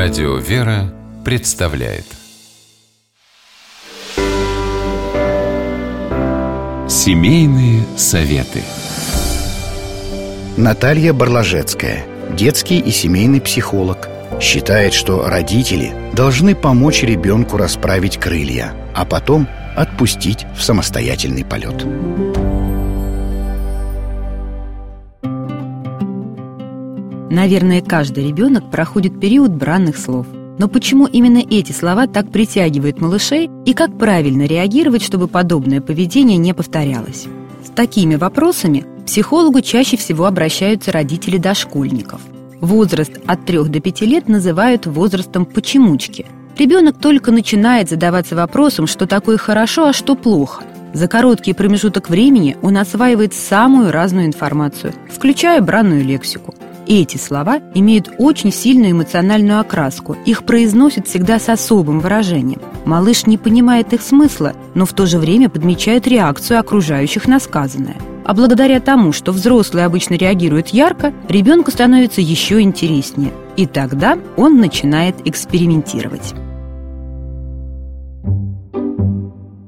[0.00, 2.04] Радио «Вера» представляет
[6.88, 8.62] Семейные советы
[10.56, 14.08] Наталья Барлажецкая, детский и семейный психолог,
[14.40, 21.84] считает, что родители должны помочь ребенку расправить крылья, а потом отпустить в самостоятельный полет.
[27.30, 30.26] Наверное, каждый ребенок проходит период бранных слов.
[30.58, 36.38] Но почему именно эти слова так притягивают малышей и как правильно реагировать, чтобы подобное поведение
[36.38, 37.26] не повторялось?
[37.64, 42.20] С такими вопросами психологу чаще всего обращаются родители дошкольников.
[42.60, 46.26] Возраст от 3 до 5 лет называют возрастом «почемучки».
[46.56, 50.64] Ребенок только начинает задаваться вопросом, что такое хорошо, а что плохо.
[50.92, 56.54] За короткий промежуток времени он осваивает самую разную информацию, включая бранную лексику–
[56.88, 60.16] эти слова имеют очень сильную эмоциональную окраску.
[60.24, 62.60] Их произносят всегда с особым выражением.
[62.86, 67.96] Малыш не понимает их смысла, но в то же время подмечает реакцию окружающих на сказанное.
[68.24, 73.32] А благодаря тому, что взрослые обычно реагируют ярко, ребенку становится еще интереснее.
[73.56, 76.34] И тогда он начинает экспериментировать.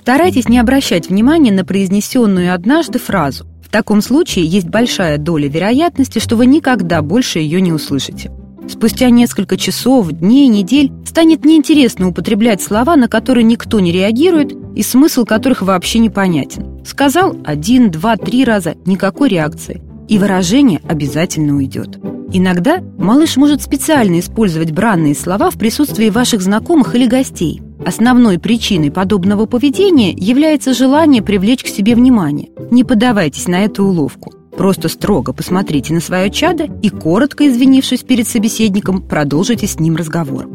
[0.00, 3.46] Старайтесь не обращать внимания на произнесенную однажды фразу
[3.76, 8.30] таком случае есть большая доля вероятности, что вы никогда больше ее не услышите.
[8.70, 14.82] Спустя несколько часов, дней, недель станет неинтересно употреблять слова, на которые никто не реагирует и
[14.82, 16.82] смысл которых вообще непонятен.
[16.86, 19.82] Сказал один, два, три раза, никакой реакции.
[20.08, 21.98] И выражение обязательно уйдет.
[22.32, 27.60] Иногда малыш может специально использовать бранные слова в присутствии ваших знакомых или гостей.
[27.86, 32.48] Основной причиной подобного поведения является желание привлечь к себе внимание.
[32.72, 34.32] Не поддавайтесь на эту уловку.
[34.56, 40.48] Просто строго посмотрите на свое чадо и, коротко извинившись перед собеседником, продолжите с ним разговор.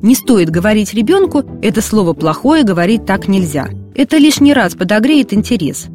[0.00, 3.68] Не стоит говорить ребенку «это слово плохое, говорить так нельзя».
[3.94, 5.88] Это лишний раз подогреет интерес.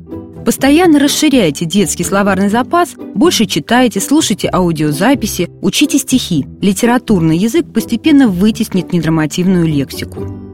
[0.46, 6.46] Постоянно расширяйте детский словарный запас, больше читайте, слушайте аудиозаписи, учите стихи.
[6.62, 10.53] Литературный язык постепенно вытеснит ненормативную лексику.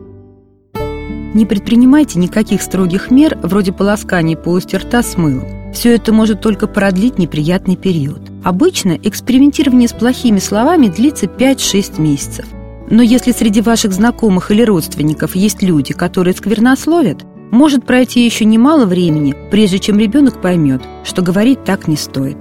[1.33, 5.71] Не предпринимайте никаких строгих мер, вроде полоскания полости рта с мылом.
[5.73, 8.21] Все это может только продлить неприятный период.
[8.43, 12.45] Обычно экспериментирование с плохими словами длится 5-6 месяцев.
[12.89, 18.85] Но если среди ваших знакомых или родственников есть люди, которые сквернословят, может пройти еще немало
[18.85, 22.37] времени, прежде чем ребенок поймет, что говорить так не стоит.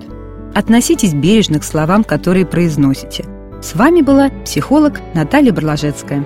[0.55, 3.27] Относитесь бережно к словам, которые произносите.
[3.61, 6.25] С вами была психолог Наталья Барлажецкая.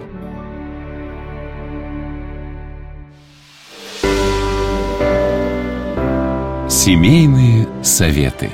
[6.85, 8.51] Семейные советы.